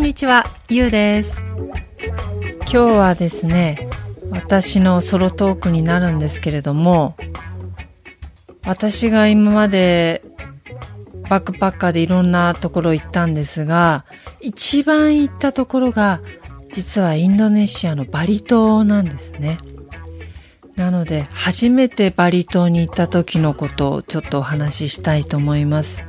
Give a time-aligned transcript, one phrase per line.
[0.00, 1.42] んにちは、ゆうです。
[2.60, 3.86] 今日はですね、
[4.30, 7.16] 私のソロトークになるんですけれども、
[8.64, 10.22] 私が今まで
[11.28, 14.06] バックパッカーでいろんなところ行ったんですが、
[14.40, 16.20] 一番行ったところが、
[16.70, 19.58] 実はインドネシアのバリ島なんですね。
[20.76, 26.04] なので、初めてバリ島に行った時のことをちょっとお話ししたいと思います。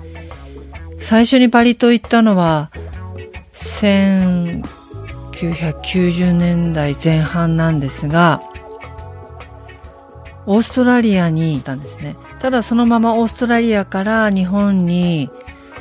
[0.97, 2.71] 最初にバリ島行ったのは、
[3.79, 8.41] 1990年代前半なんですが、
[10.45, 12.15] オーストラリアにいたんですね。
[12.39, 15.29] ただそのままオーストラリアから日本に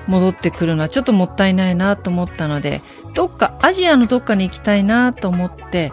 [0.07, 2.81] 戻ってくるのはちょっともったいないなと思ったので、
[3.15, 5.93] どっか、アジアのどっかに行きたいなと思って、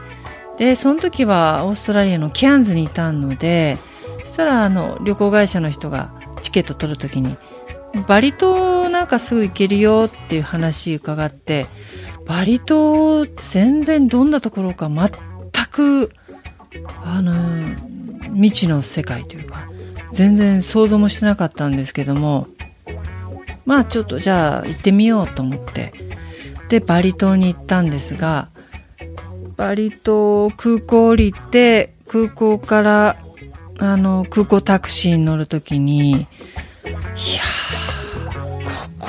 [0.57, 3.77] で、その時はオーストラリアのキャンズにいたので、
[4.21, 7.37] そしたらあの旅行会社の人がチケット取る時に、
[8.07, 11.65] バリ島なんかすぐ行けるよっていう話伺って、
[12.25, 15.09] バリ島全然どんなところか全
[15.71, 16.11] く、
[17.03, 17.33] あの、
[18.33, 19.67] 未知の世界というか、
[20.11, 22.47] 全然想像もしてなかったんですけども、
[23.65, 25.93] まあちょっとじゃあ行ってみようと思って、
[26.69, 28.49] で、バリ島に行ったんですが、
[29.55, 33.17] バリ島空港降りて、空港から、
[33.79, 36.27] あの、空港タクシーに乗るときに、いや、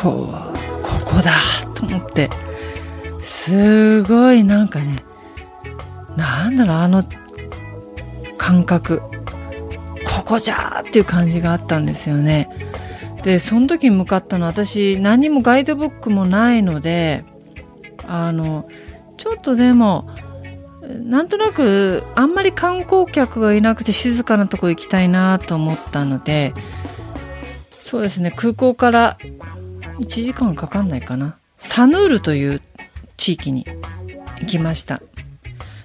[0.00, 0.34] ここ、
[0.82, 1.32] ここだ
[1.74, 2.30] と思って、
[3.22, 4.96] すごいなんかね、
[6.16, 7.02] なんだろう、あの
[8.36, 9.00] 感覚、
[10.06, 12.48] ここじゃーっていう感じがあったんですよね。
[13.24, 17.24] で、その時に向かったのは私、何もガイドブックもないので、
[18.06, 18.68] あの、
[19.16, 20.08] ちょっとでも、
[20.82, 26.54] なんとなく、あんまり観光客がいなくて静かなとこ行きたいなと思ったので、
[27.70, 29.18] そうですね、空港から
[29.98, 31.36] 1時間かかんないかな。
[31.58, 32.62] サヌールという
[33.16, 33.66] 地域に
[34.40, 35.02] 行きました。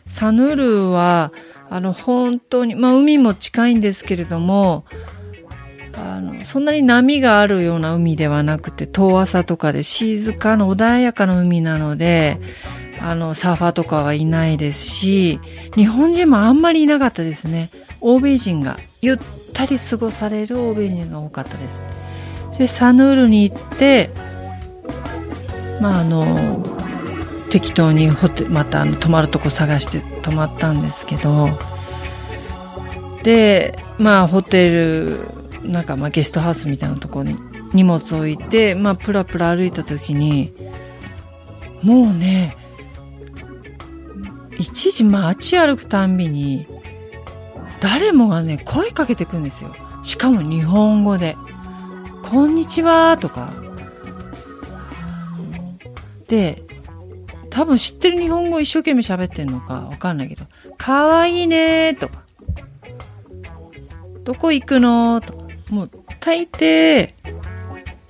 [0.06, 1.31] サヌールは、
[1.69, 4.85] あの、本当に、まあ、海も近いんですけれども、
[5.97, 12.40] あの、そんなに波があるような海ではなくて、遠浅とかで静かな穏やかな海なので、
[13.02, 15.40] あの、サーファーとかはいないですし、
[15.75, 17.69] 日本人もあんまりいなかったですね。
[18.02, 19.18] 欧米人が、ゆっ
[19.53, 22.03] たり過ごされる欧米人が多かったです。
[22.58, 24.09] で、サヌールに行って、
[25.81, 26.64] まあ、あの、
[27.50, 31.50] 適当にホテまたあの泊まるとこ探して泊まったんですけど、
[33.24, 35.19] で、まあ、ホテル、
[35.64, 37.38] なんかまあゲストハウスみたいなとこに
[37.74, 40.52] 荷物置いて、まあ、プラプラ歩いた時に、
[41.81, 42.56] もうね、
[44.58, 46.68] 一時街歩くたんびに、
[47.81, 49.75] 誰もがね、声かけてくんですよ。
[50.03, 51.35] しかも日本語で。
[52.34, 53.54] こんにちはとか。
[56.28, 56.64] で、
[57.52, 62.24] 多分知ってる日本語一生懸命喋ってんのかわかんないけど、かわいいねとか、
[64.24, 67.14] どこ行くのとか、もう大抵、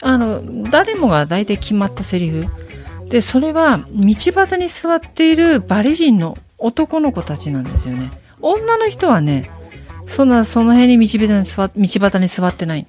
[0.02, 2.46] あの、誰もが大体決まったセリフ。
[3.10, 8.10] で、それは道端に座っているバリ人の男の子たちなんですよね。
[8.40, 9.50] 女の人はね、
[10.08, 12.88] そんな、その辺に道端に座道端に座ってない。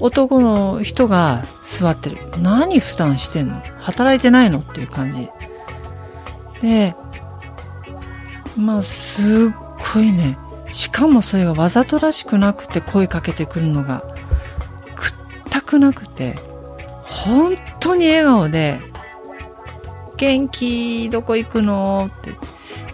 [0.00, 2.16] 男の人が座ってる。
[2.40, 3.60] 何普段してんの？
[3.78, 4.58] 働いてないの？
[4.58, 5.28] っていう感じ。
[6.60, 6.94] で、
[8.56, 9.52] まあ、すっ
[9.94, 10.38] ごいね。
[10.72, 14.02] しかもそれがわざとらしくなくて声かけてくるのが、
[14.94, 15.12] くっ
[15.50, 16.36] たくなくて、
[17.04, 18.80] 本当に笑顔で、
[20.16, 22.10] 元気どこ行くの？
[22.12, 22.32] って。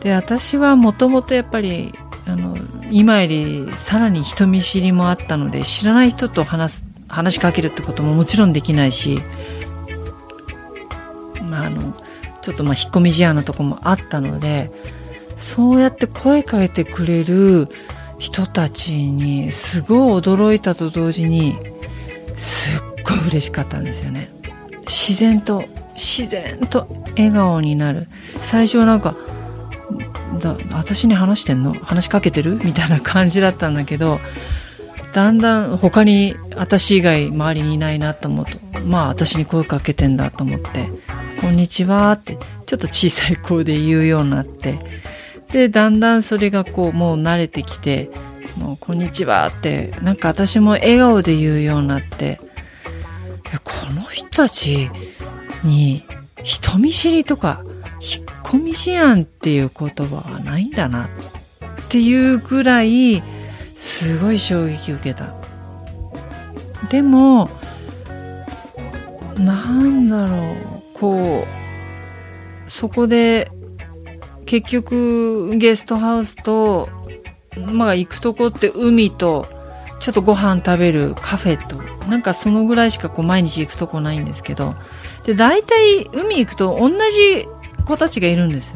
[0.04, 1.94] で、私はもともとやっぱり、
[2.26, 2.56] あの、
[2.90, 9.20] 今よりさらに人見知りもあったので、知らない人と話す、話しかけるってことももちろんできないし、
[11.42, 11.94] まあ、あの、
[12.40, 14.70] ちょっとまあ引っ込み思案なとこもあったので、
[15.36, 17.68] そうやって声かけてくれる
[18.18, 21.56] 人たちにすごい驚いたと同時に、
[22.36, 24.30] すっごい嬉しかったんですよね。
[24.86, 25.64] 自然と、
[25.94, 26.86] 自然と
[27.16, 28.08] 笑顔になる。
[28.38, 29.14] 最初はなんか、
[30.40, 31.74] だ私に話してんの？
[31.74, 32.60] 話しかけてる？
[32.64, 34.20] みたいな感じだったんだけど
[35.12, 40.88] だんだん他に私以外周りにいないなと思うとまあ私に声かけてんだと思って
[41.40, 44.78] 「こんにちは」ってちょっと小さい声で言うようになって
[45.52, 48.10] でだんだんそれがこうもう慣れてきて
[48.56, 52.40] 「もうこんにちは」ってなんか私も笑顔で言うようになって
[53.64, 54.90] この人たち
[55.64, 56.04] に
[56.44, 57.62] 人見知りとか
[58.00, 61.08] 引っ込み思案っていう言葉はないんだなっ
[61.88, 63.22] ていうぐらい
[63.80, 65.34] すごい衝撃受けた。
[66.90, 67.48] でも
[69.36, 70.36] なんだろ
[70.76, 70.80] う。
[71.00, 71.44] こ
[72.66, 73.50] うそこで
[74.44, 76.90] 結局ゲストハウスと
[77.56, 79.46] まあ行くとこって海と
[79.98, 81.76] ちょっとご飯食べるカフェと
[82.08, 84.74] なんかそのぐらいしかこう毎日行くとこないんですけど
[85.24, 87.46] で大体海行くと同じ
[87.86, 88.74] 子たちがいるんです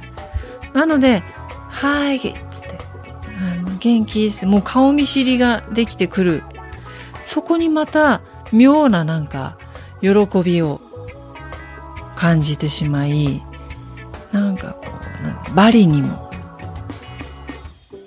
[0.73, 1.23] なので
[1.69, 2.19] 「はい」
[3.85, 6.43] 「元気?」ってもう顔見知りができてくる
[7.23, 8.23] そこにまた
[8.53, 9.59] 妙ななんか
[10.01, 10.11] 喜
[10.43, 10.81] びを
[12.17, 13.43] 感じてしまい
[14.33, 14.87] なんかこ
[15.51, 16.31] うバリにも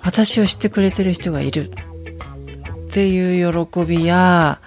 [0.02, 4.60] 私を知ってくれてる人がいるっていう喜びや、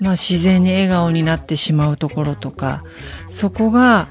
[0.00, 2.84] まあ、自然に笑顔になってしまうところとか
[3.30, 4.08] そこが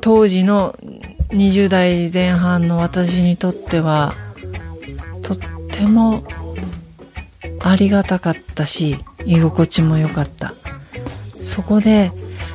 [0.00, 0.78] 当時の
[1.30, 4.14] 20代前半の私にとっては
[5.28, 5.38] とっ
[5.70, 6.24] ても
[7.60, 8.96] ありがたかったし
[9.26, 10.54] 居心地も良かった。
[11.42, 12.10] そこで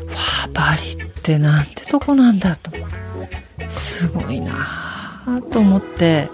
[0.10, 0.16] わ
[0.46, 2.72] あバリってなんてとこなんだと。
[3.70, 4.54] すごいな
[5.26, 6.30] あと思って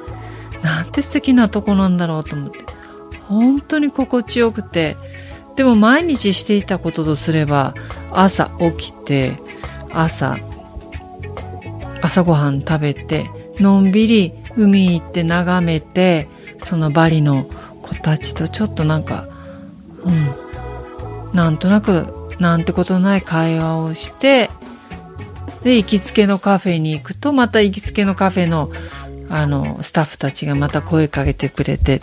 [0.63, 2.59] なんて素敵なとこなんだろうと思って。
[3.27, 4.95] 本当に心地よくて。
[5.57, 7.73] でも毎日していたこととすれば
[8.11, 9.37] 朝起きて
[9.91, 10.37] 朝
[12.01, 16.27] 朝ごはん食べてのんびり海行って眺めて
[16.63, 17.45] そのバリの
[17.81, 19.27] 子たちとちょっとなんか
[20.03, 20.11] う
[21.31, 22.07] んなんとなく
[22.39, 24.49] なんてことない会話をして
[25.63, 28.71] で行きつけのカフェに行くとまた行きつけのカフェの
[29.31, 32.01] あのスタッフたちがまた声かけてくれて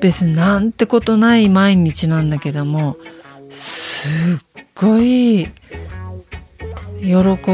[0.00, 2.96] 別になんてことない毎日なんだけども
[3.50, 4.08] す
[4.58, 5.46] っごい
[7.00, 7.12] 喜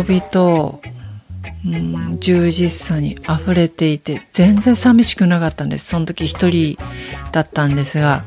[0.09, 0.81] びと
[1.67, 5.89] うん、充実さに溢れていて全然寂しくなかったんです。
[5.89, 6.79] その時一人
[7.33, 8.25] だったんですが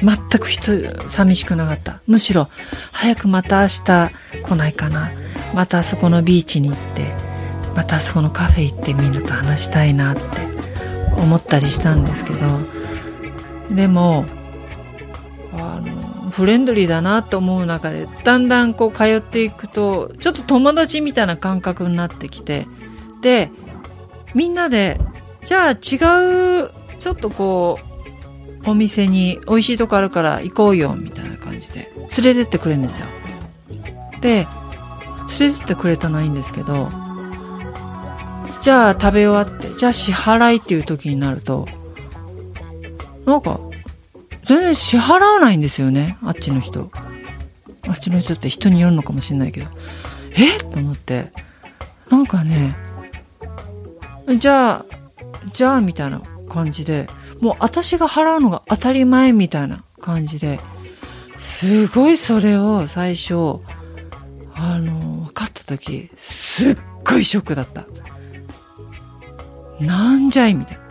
[0.00, 2.00] 全く人寂しくなかった。
[2.06, 2.48] むしろ
[2.92, 4.10] 早くまた明日
[4.42, 5.10] 来ないかな。
[5.54, 7.10] またあそこのビーチに行って
[7.74, 10.22] またあそこのカフェ行ってみんなと話したいなって
[11.16, 12.38] 思ったりしたんですけど。
[13.70, 14.24] でも
[15.52, 15.97] あの
[16.38, 22.68] フレンドリーだなと思う中でだんだんこう通っていくとちょっと友達みたいな感覚になってきて
[23.22, 23.50] で
[24.36, 25.00] みんなで
[25.44, 26.70] じゃあ違う
[27.00, 27.80] ちょっとこ
[28.64, 33.06] うお店に美味しいとこあるから行こうよみたいな感じで連れてってくれるんですよ。
[34.20, 34.46] で
[35.40, 36.88] 連れてってくれたのはいいんですけど
[38.60, 41.66] じゃあ食べ終わってじゃあ支払いっていう時になると
[43.26, 43.58] なんか
[44.48, 46.16] 全然支払わないんですよね。
[46.22, 46.90] あっちの人。
[47.86, 49.66] あっちの人って人によるのかもしれないけど。
[50.32, 50.56] え？
[50.56, 51.32] っと思って。
[52.08, 52.74] なんかね
[54.38, 54.84] じゃあ
[55.52, 57.06] じゃあみたいな感じで
[57.40, 60.58] もう私が払うのが当たり前みたいな感じで
[61.36, 63.60] すごいそれを最初
[64.54, 67.84] あの分かった時すっごいショックだった。
[69.80, 70.54] なんじゃい？
[70.54, 70.87] みたいな。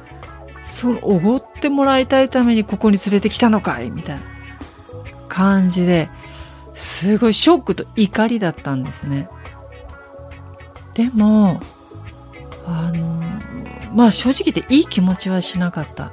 [0.78, 4.22] そのおごってもらいたいためにここに連れてきたのかいみたいな
[5.28, 6.08] 感じで
[6.76, 9.28] すごいショックと怒りだったんですね。
[10.94, 11.60] でも
[12.68, 13.24] あの
[13.92, 16.12] まあ正直言っていい気持ちはしなかった。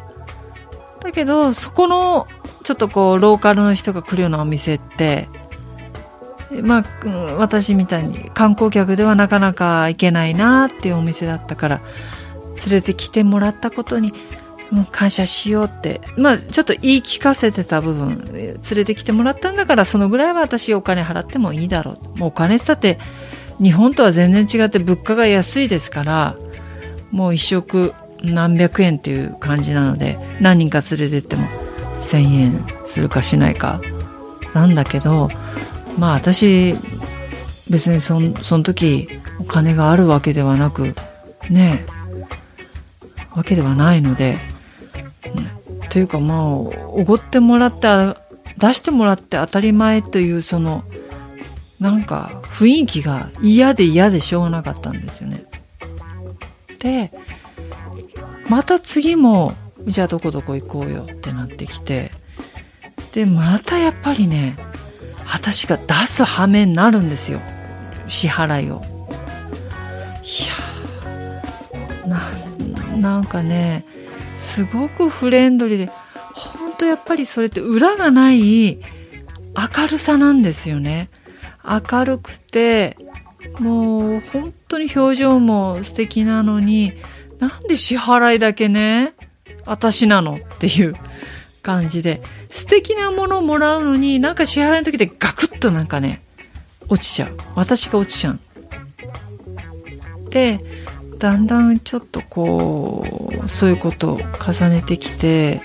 [1.00, 2.26] だけどそこの
[2.62, 5.28] ちょっとこうローカルの人が来るようなお店って
[6.62, 11.80] まあ、私みたいに観光客ではなかなか行けないなっていうお店だったから
[12.66, 14.14] 連れてきてもらったことに
[14.70, 22.18] もう感謝しようってまあちょっと言い聞かせてた部分連れてきてもらったんだからそのぐらいは私お金払ってもいいだろう。
[22.18, 22.98] もうお金ってって
[23.60, 26.36] 日本とは全然違って物価が安いですから
[27.10, 31.46] もう一食何百円っていう感じなので何人か連れてっても
[31.96, 33.80] 1,000円するかしないか。
[34.54, 35.28] なんだけど
[35.98, 36.74] まあ私
[37.70, 40.94] 別にそその時お金があるわけではなく
[41.50, 41.94] ねえ
[43.34, 44.36] わけではないので
[45.90, 47.86] というかまあおごってもらって
[48.58, 50.84] 出してもらって当たり前というその
[51.80, 55.44] なんか雰囲気が嫌で嫌でしょうがなかったんですよね。
[56.78, 57.10] で
[58.48, 59.54] また次も
[59.86, 62.10] じゃあどこどこ行こうよってなってきて
[63.12, 64.56] でまたやっぱりね
[65.26, 67.40] 私が出す羽目になるんですよ
[68.08, 68.82] 支払いを
[70.22, 72.30] いやな
[72.98, 73.84] なんかね
[74.44, 75.92] すごくフレンドリーで
[76.34, 78.80] 本当やっぱりそれって裏がない明
[79.90, 81.08] るさなんですよね。
[81.64, 82.96] 明るくて
[83.58, 86.92] もう本当に表情も素敵なのに
[87.38, 89.14] なんで支払いだけね
[89.64, 90.94] 私なのっていう
[91.62, 92.20] 感じで
[92.50, 96.22] 素敵なものをもらうのになんか支払いの時でガクッとなんかね
[96.88, 97.36] 落ちちゃう。
[97.54, 98.38] 私が落ちちゃう。
[100.30, 100.60] で
[101.18, 103.04] だんだんちょっとこ
[103.44, 105.62] うそういうことを重ねてきて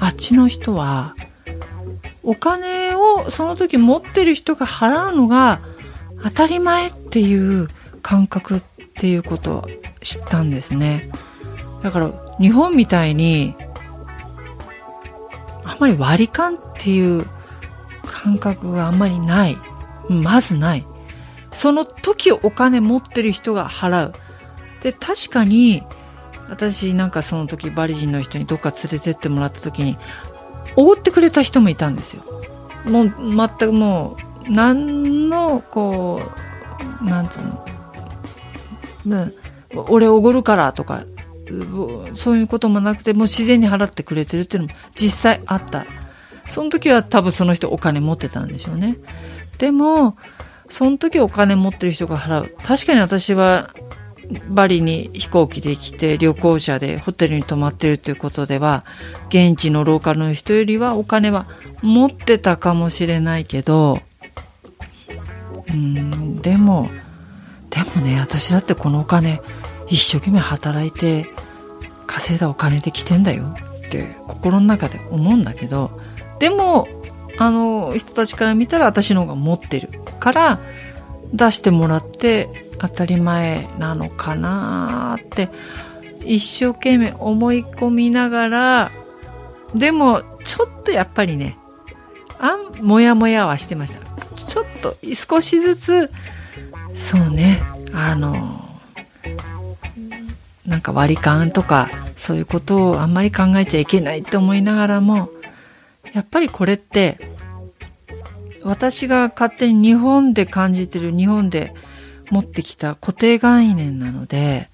[0.00, 1.14] あっちの人は
[2.22, 5.60] お金をその時持ってる人が払うのが
[6.22, 7.68] 当たり前っていう
[8.02, 8.62] 感覚っ
[8.96, 9.68] ていうことを
[10.02, 11.10] 知ったんですね。
[11.82, 13.54] だから日本みたいに
[15.64, 17.26] あんまり割り勘っていう
[18.04, 19.56] 感覚があんまりない。
[20.08, 20.86] まずない。
[21.52, 24.12] その時お金持ってる人が払う。
[24.82, 25.82] で確かに
[26.48, 29.96] 私なんかその時バリ人の人にどっか連れてってもらった時に
[30.76, 32.22] おごってくれた人もいたんですよ。
[32.84, 34.16] もう全くも
[34.48, 36.20] う何のこ
[37.00, 39.32] うなんていうの、ね、
[39.88, 41.04] 俺おごるからとか
[42.14, 45.86] そういうこともなくてもう自然に払ってくれてるっていうのも実際あった。
[46.48, 48.98] その時は多分その人お金持ってたんでしょうね。
[49.58, 50.16] でも
[50.72, 52.56] その時お金持ってる人が払う。
[52.64, 53.74] 確かに私は
[54.48, 58.86] バリに飛行機で来て旅行者でホテルに泊まってるということでは
[59.28, 61.44] 現地のローカルの人よりはお金は
[61.82, 64.00] 持ってたかもしれないけど
[65.68, 66.88] うんでも
[67.68, 69.42] でもね私だってこのお金
[69.88, 71.26] 一生懸命働いて
[72.06, 73.54] 稼いだお金で来てんだよ
[73.86, 76.00] って心の中で思うんだけど
[76.38, 76.88] でも
[77.36, 80.01] あの人たちから見たら私の方が持ってる。
[80.22, 80.60] から
[81.34, 82.48] 出してもらって
[82.78, 85.48] 当たり前なのかなって
[86.24, 88.90] 一生懸命思い込みながら
[89.74, 91.58] でもちょっとやっぱりね
[92.38, 94.00] あんもやもやはしてました。
[94.36, 96.10] ちょっと少しずつ
[96.94, 97.60] そうね
[97.92, 98.52] あの
[100.64, 105.30] なんか割り勘とかそういうことをあんまり考えちゃいけないって思いながらも
[106.12, 107.18] やっぱりこれって
[108.64, 111.74] 私が勝手に日本で感じてる日本で
[112.30, 114.68] 持ってきた固定概念なので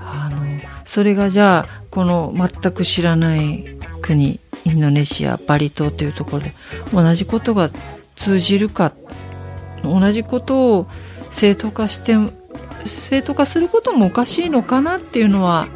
[0.00, 0.40] あの
[0.84, 3.64] それがじゃあこの全く知らない
[4.02, 6.52] 国インドネシアバリ島というところで
[6.92, 7.70] 同じことが
[8.16, 8.92] 通じるか
[9.82, 10.86] 同じことを
[11.30, 12.14] 正当化して
[12.84, 15.68] 正当化することもおかしいのかなっていうのは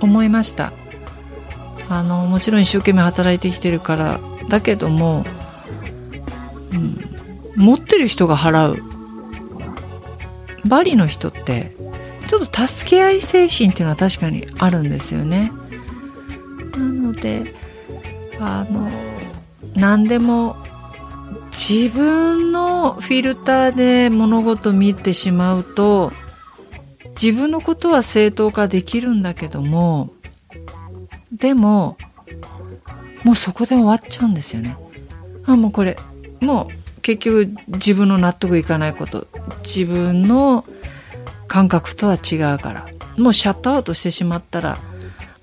[0.00, 0.72] 思いました。
[1.88, 5.24] あのもちろん一生懸命働いてきてるからだけども、
[7.56, 8.82] 持ってる人が払う。
[10.66, 11.74] バリの人って
[12.26, 15.52] ちょっと助け合い精神っていうのは確かにあるんですよね。
[16.72, 17.44] なので
[18.40, 18.90] あの
[19.76, 20.56] 何でも
[21.50, 26.12] 自分のフィルターで物事見てしまうと
[27.20, 30.10] 自分のことは正当化できるんだけども
[31.32, 31.96] でも
[33.22, 34.76] もうそこで終わっちゃうんですよね。
[35.46, 35.96] あもうこれ
[36.44, 39.26] もう結局自分の納得いかないこと
[39.62, 40.64] 自分の
[41.48, 42.86] 感覚とは違うから。
[43.16, 44.78] もうシャットアウトしてしまったら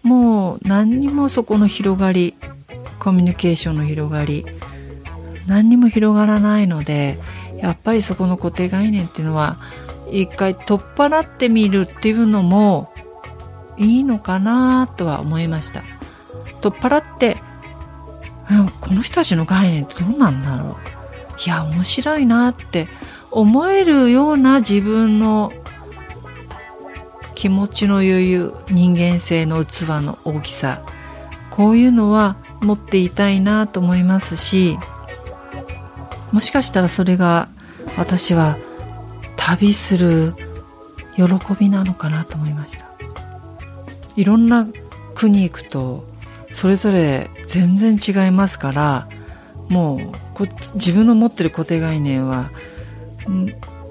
[0.03, 2.35] もう何にもそこの広がり
[2.99, 4.45] コミュニケーションの広がり
[5.47, 7.17] 何にも広がらないので
[7.57, 9.57] やっぱりそこの固定概念っていうのは
[10.11, 12.91] 一回取っ払ってみるっていうのも
[13.77, 15.81] いいのかなとは思いました。
[16.61, 17.37] 取っ払って
[18.79, 20.75] この人たちの概念ってどうなんだろう。
[21.45, 22.87] いや面白いなって
[23.31, 25.51] 思えるような自分の
[27.33, 30.83] 気持ちの余裕人間性の器の大きさ
[31.49, 34.77] こういうのは持っていたいなと思いますし
[36.31, 37.49] もしかしたらそれが
[37.97, 38.57] 私は
[39.37, 40.33] 旅する
[41.15, 41.23] 喜
[41.59, 42.85] びなのかなと思いました。
[44.15, 44.67] いろんな
[45.15, 46.05] 国行くと
[46.53, 49.07] それぞれ全然違いますから
[49.69, 49.99] もう
[50.33, 52.51] こ自分の持ってる固定概念は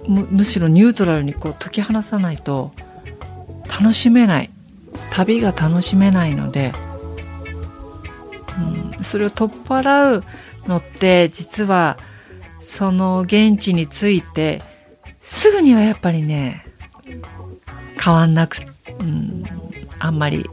[0.07, 2.73] むむしろニュートラルにこう解き放さないと
[3.69, 4.51] 楽しめない。
[5.11, 6.73] 旅が楽しめないので、
[8.97, 10.25] うん、それを取っ払う
[10.67, 11.99] のって実は
[12.61, 14.63] その現地について
[15.23, 16.65] すぐにはやっぱりね
[18.03, 18.59] 変わんなく
[19.01, 19.45] うん
[19.99, 20.49] あんまり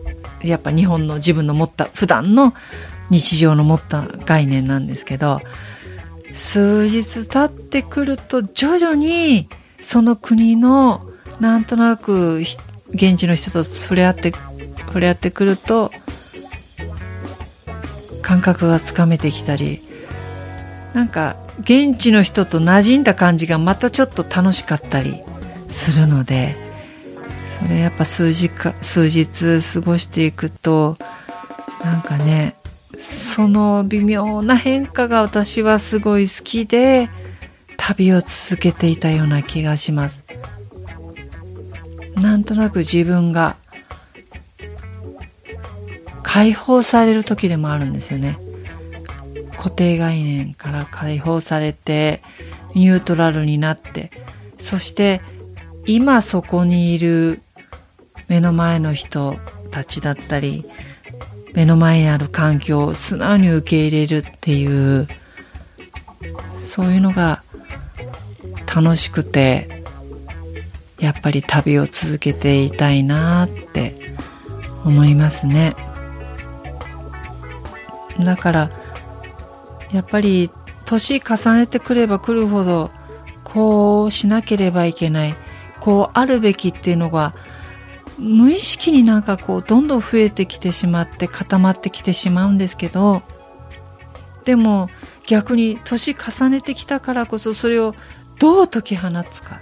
[0.50, 2.54] やっぱ日本の自分の持った普段の
[3.10, 5.42] 日常の持った概念なんですけど
[6.34, 9.50] 数日経ってくると徐々に
[9.82, 12.44] その国のなんとなく
[12.90, 14.32] 現地の人と触れ合って
[14.86, 15.92] 触れ合ってくると
[18.22, 19.82] 感覚がつかめてきたり
[20.94, 25.22] なんか現地の人と馴染んだ感じがまたちょっと楽しかったり
[25.70, 26.67] するので
[27.70, 30.98] れやっぱ数時か数日過ごしていくと
[31.84, 32.56] なんかね
[32.98, 37.10] その微妙な変化が私はすごい好きで
[37.78, 40.24] 旅を続けていたような気がします。
[42.16, 43.56] なんとなく自分が
[46.24, 48.38] 解放される時でもあるんですよね。
[49.58, 52.22] 固定概念から解放されて
[52.74, 54.12] ニュートラルになって
[54.58, 55.22] そして
[55.86, 57.42] 今そこにいる
[58.28, 59.38] 目の前の人
[59.72, 60.66] たちだったり
[61.54, 65.08] 目の前にある環境を素直に受け入れるっていう
[66.60, 67.42] そういうのが
[68.74, 69.84] 楽しくて
[71.00, 73.96] やっぱり旅を続けていたいなって
[74.86, 75.76] 思いますね。
[78.20, 78.72] だから
[79.92, 80.50] やっぱり
[80.86, 82.92] 年重ねてくればくるほど
[83.44, 85.36] こうしなければいけない
[85.80, 87.34] こうあるべきっていうのが
[88.18, 93.22] 無意識になんかこうどんどん増えてきてしまって固まってきてしまうんですけど
[94.44, 94.90] でも
[95.28, 97.94] 逆に年重ねてきたからこそそれを
[98.40, 99.60] どう解き放つか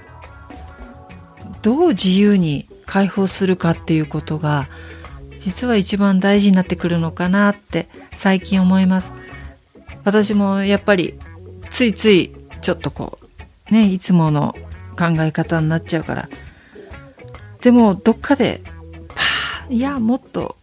[1.62, 4.68] どう自由に解放するかっていうことが
[5.40, 9.12] 実は一番大事になってくるのかなって最近思います。
[10.04, 11.20] 私もやっぱり
[11.70, 13.20] ついついちょっとこ
[13.70, 14.56] うねいつもの
[14.98, 16.30] 考え方になっちゃうから
[17.66, 18.62] でもどっかで
[19.08, 20.56] パーいやもっと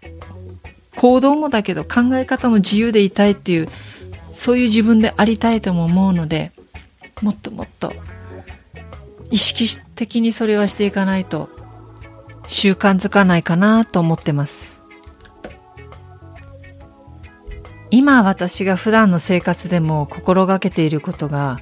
[0.95, 3.69] 行動もだけど考え方も自由でいたいっていう
[4.31, 6.53] そういう自分でありたいとも思うので
[7.21, 7.93] もっともっと
[9.33, 11.49] 意識的にそれはしていかないと
[12.47, 14.81] 習慣づかないかなと思ってます。
[17.91, 21.59] 今私が普段の生活でも心がけていることが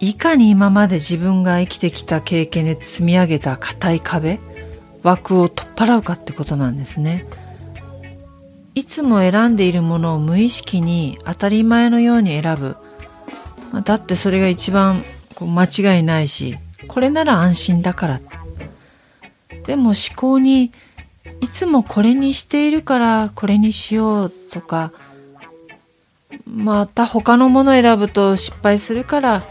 [0.00, 4.38] いかに今まで自分が生きてきた経験で積み上げた硬い壁
[5.02, 7.26] 枠を取っ払うかってことなんですね。
[8.74, 12.76] いつも選んでいるものを無意識に当たり前のように選ぶ。
[13.84, 15.02] だってそれが一番
[15.34, 16.56] こう間違いないし
[16.86, 18.20] これなら安心だから。
[19.66, 20.72] でも思考に
[21.40, 24.92] いつもこれにしているからこれにしようとか
[26.46, 29.42] また他のもの選ぶと失敗するから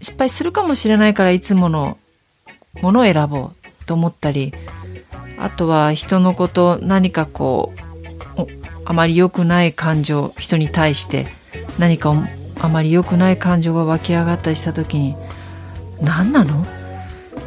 [0.00, 1.98] 失敗するかもしれないからいつもの
[2.80, 4.52] ものを選ぼうと思ったり
[5.38, 8.46] あとは人のこと何かこう
[8.84, 11.26] あまり良くない感情人に対して
[11.78, 12.14] 何か
[12.60, 15.14] あまり良くない感情が湧き上がったりした時に
[16.00, 16.64] 何なの？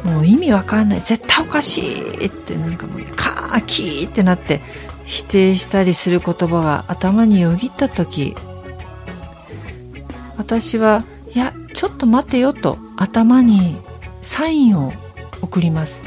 [0.04, 1.00] もう意味わかんない。
[1.00, 4.60] 絶対おかしいってなんかもうカーキーってなって
[5.04, 8.34] 否定したりする言葉が頭によぎった時
[10.36, 13.76] 私はいやちょっと待てよと頭に
[14.22, 14.92] サインを
[15.42, 16.00] 送ります。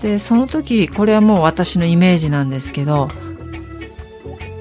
[0.00, 3.08] でその時これはもう私のイメージなんですけど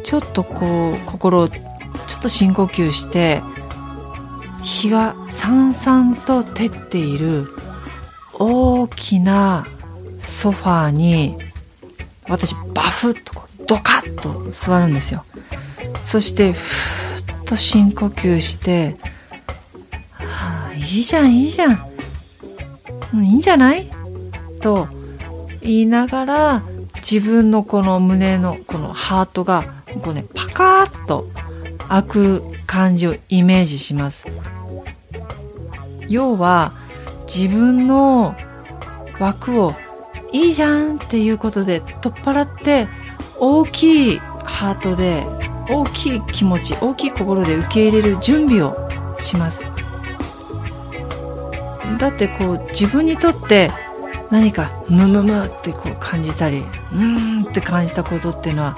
[0.04, 1.60] ちょっとこう心をちょ
[2.18, 3.42] っと深呼吸して
[4.64, 7.46] 日がさんさんと照っている
[8.34, 9.68] 大きな
[10.18, 11.38] ソファーに
[12.28, 15.24] 私バフッとドカッと座るんですよ。
[16.02, 18.98] そしてふーっと深呼吸して
[20.92, 21.80] いいじゃんいいじゃん、
[23.14, 23.86] うん、いいんじゃない？
[24.60, 24.88] と
[25.62, 26.64] 言いながら
[26.96, 29.64] 自分のこの胸のこのハートが
[30.02, 31.28] こうねパカーッと
[31.88, 34.28] 開く感じをイメージします。
[36.08, 36.74] 要は
[37.28, 38.36] 自分の
[39.20, 39.76] 枠を
[40.32, 42.88] いいじゃんっていうことで取っ払って
[43.40, 45.24] 大きいハートで
[45.70, 48.76] 大きい気持ち大きい心で受け入れる準備を
[49.20, 49.69] します。
[51.98, 53.72] だってこう自分にとって
[54.30, 58.78] 何かムムムってこう感じたりうーんって感じたことっていうのは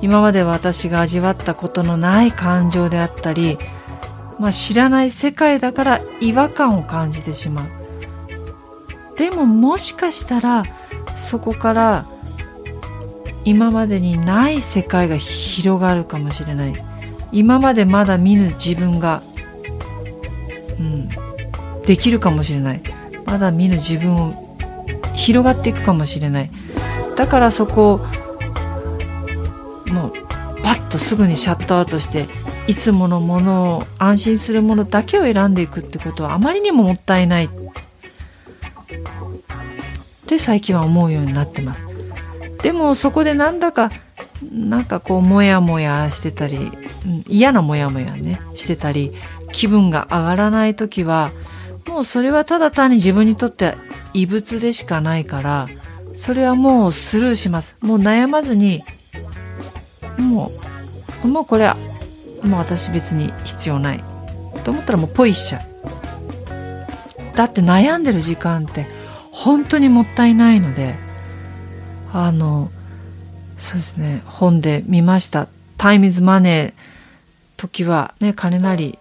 [0.00, 3.58] 今まで私が味わったことのない感情であったり、
[4.38, 7.66] まあ、知らない世界だから違和感を感じてしまう。
[9.16, 10.64] でももしかしたら
[11.16, 12.06] そこから
[13.44, 16.72] 今までにない世界が広がるかもしれない。
[17.30, 19.22] 今までまだ見ぬ自分が、
[20.78, 21.08] うん、
[21.86, 22.82] できるかもしれない。
[23.26, 24.32] まだ見ぬ自分を
[25.14, 26.50] 広がっていくかもしれない。
[27.16, 27.98] だからそこを
[29.92, 30.12] もう
[30.62, 32.26] パッとすぐにシャットアウトして
[32.66, 37.46] いつものものを安心するものだけを選んでいくってことはあまりにももったいない。
[37.46, 37.48] っ
[40.26, 41.80] て最近は思うようになってます。
[42.62, 43.90] でもそこでなんだか
[44.50, 46.70] なんかこうモヤモヤしてたり
[47.26, 49.12] 嫌なモヤモヤねしてたり
[49.52, 51.32] 気分が上がらない時は
[51.86, 53.74] もうそれはただ単に自分にとっては
[54.14, 55.68] 異物でしかないから
[56.16, 57.76] それはもうスルーします。
[57.80, 58.82] もう悩まずに
[60.18, 60.52] も
[61.24, 61.76] うもうこれは
[62.44, 64.04] もう私別に必要ない。
[64.64, 65.62] と思ったらもうポイしちゃう。
[67.36, 68.86] だって悩んでる時間って
[69.32, 70.94] 本当にもったいないので
[72.12, 72.70] あの
[73.58, 74.22] そうですね。
[74.26, 78.98] 本で見ました「タイムズマネー時はね金なり」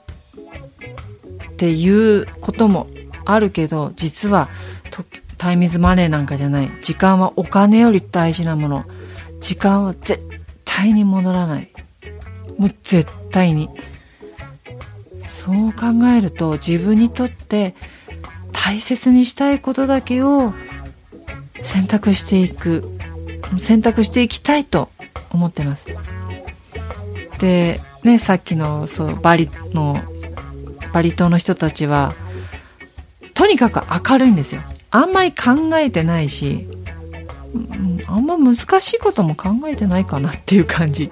[1.62, 2.88] っていうことも
[3.24, 4.50] あるけど実は
[5.38, 6.72] タイムズマネーなんかじゃない。
[6.82, 8.86] 時間はお金より大事なもの。
[9.40, 10.24] 時間は絶
[10.66, 11.70] 対に戻らない。
[12.58, 13.70] もう絶対に。
[15.24, 17.76] そう考えると自分にとって
[18.52, 20.56] 大切にしたいことだけを
[21.62, 22.98] 選択していく。
[23.60, 24.90] 選択していきたいと
[25.30, 25.86] 思ってます。
[27.40, 30.02] でねさっきのそうバリの
[30.94, 32.14] バリ島の人たちは
[33.34, 34.62] とにかく明るいんですよ。
[34.92, 36.68] あんまり考えてないし、
[37.54, 41.12] うん、あんま難しいことも考えてないかなっていう感じ。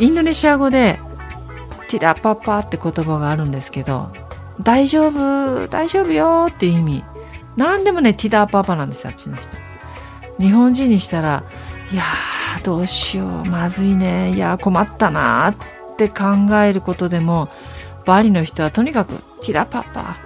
[0.00, 0.98] インドネシア語で
[1.88, 4.08] ティラパパって言葉があるんですけど
[4.60, 7.04] 大丈夫大丈夫よっていう意味。
[7.56, 9.46] 何でもねティダーパパなんですあっちの人。
[10.38, 11.44] 日本人にしたら
[11.92, 15.56] いやーどうしようまずいねいや困ったなっ
[15.94, 17.48] って考えることでも
[18.04, 20.16] バリの人はとにかくティラパパ。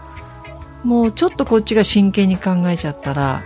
[0.83, 3.43] もうちょっとこっちが真剣に考えちゃったら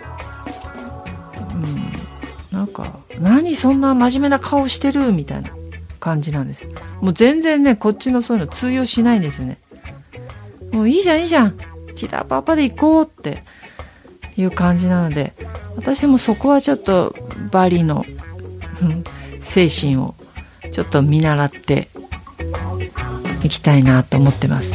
[1.54, 5.12] うんなんか何そんな真面目な顔してる？
[5.12, 5.50] みたいな
[5.98, 6.70] 感じなんですよ。
[7.00, 9.58] もう全然ねこっちのそういうの通用しないんですね。
[10.72, 11.56] もういいじゃんいいじゃん。
[11.56, 13.42] ティラパパで行こうって。
[14.34, 15.34] いう感じなので
[15.76, 17.14] 私もそこはちょっと
[17.50, 18.06] バリの
[19.42, 20.14] 精神を
[20.70, 21.88] ちょっと見習って
[23.44, 24.74] いきたいなと思ってます。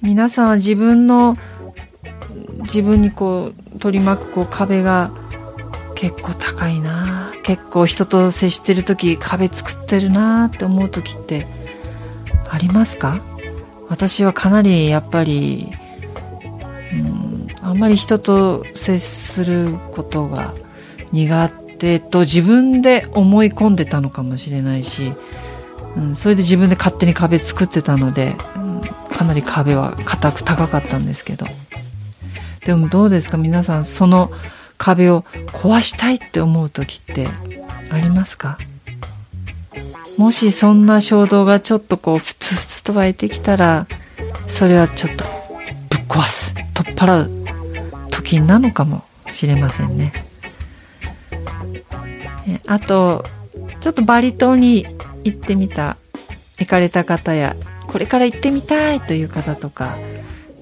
[0.00, 1.36] 皆さんは自分の
[2.62, 5.10] 自分にこう取り巻くこう壁が
[5.94, 7.32] 結構高いな。
[7.42, 11.46] 結構人と接してる時壁作ってるなって思う時って
[12.48, 13.20] ありますか？
[13.88, 15.72] 私はかなりやっぱり
[16.92, 20.54] うんあんまり人と接することが
[21.10, 21.48] 苦
[21.78, 25.12] 手と自分で思い込んでたのかもしれないし、
[25.96, 28.80] うん、それで自分で勝手に壁作ってたので、うん、
[29.16, 31.46] かなり壁は硬く高かったんですけど。
[32.64, 33.38] でもどうですか？
[33.38, 34.30] 皆さんその
[34.78, 37.26] 壁を壊したいって思う時って
[37.90, 38.56] ありますか？
[40.16, 43.88] もしそんな衝動がちょっとこうふつふつと湧いてきたら
[44.46, 47.30] それはちょっとぶっ壊す取っ払う
[48.10, 49.02] 時なのかも
[49.32, 50.12] しれませんね。
[52.66, 53.24] あと
[53.80, 54.86] ちょっとバリ島に
[55.24, 55.96] 行ってみた
[56.58, 57.56] 行かれた方や
[57.86, 59.96] これから行ってみたいという方とか、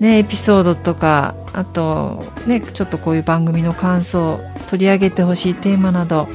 [0.01, 6.29] ね、エピソードとかあと、ね、ちょっとこういう番組の感想取り上げてほしいテーマなど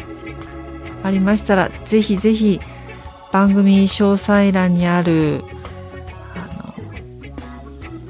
[1.04, 2.60] ありましたらぜひぜひ
[3.32, 5.44] 番組詳細欄にある
[6.36, 6.74] あの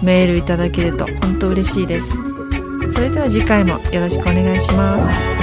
[0.04, 2.27] メールいただけると本当嬉しいです。
[2.97, 5.37] それでは次回もよろしくお願いします。